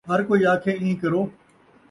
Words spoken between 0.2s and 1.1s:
کئی آکھے ایں